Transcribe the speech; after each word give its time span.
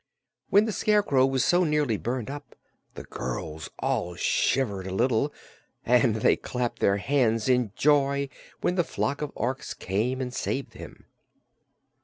When 0.49 0.65
the 0.65 0.71
Scarecrow 0.71 1.27
was 1.27 1.45
so 1.45 1.63
nearly 1.63 1.95
burned 1.95 2.31
up 2.31 2.55
the 2.95 3.03
girls 3.03 3.69
all 3.77 4.15
shivered 4.15 4.87
a 4.87 4.91
little, 4.95 5.31
and 5.85 6.15
they 6.15 6.35
clapped 6.35 6.79
their 6.79 6.97
hands 6.97 7.47
in 7.47 7.71
joy 7.75 8.27
when 8.61 8.73
the 8.73 8.83
flock 8.83 9.21
of 9.21 9.31
Orks 9.35 9.77
came 9.77 10.19
and 10.19 10.33
saved 10.33 10.73
him. 10.73 11.05